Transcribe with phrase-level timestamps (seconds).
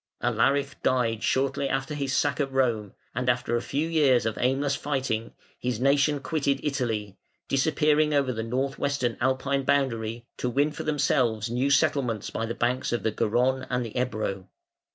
[0.29, 4.75] ]Alaric died shortly after his sack of Rome, and after a few years of aimless
[4.75, 10.81] fighting his nation quitted Italy, disappearing over the north western Alpine boundary to win for
[10.81, 14.47] themselves new settlements by the banks of the Garonne and the Ebro.